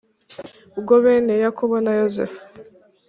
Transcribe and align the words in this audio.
Bwo 0.79 0.95
bene 1.03 1.33
yakobo 1.43 1.75
na 1.83 1.91
yosefu 1.99 2.41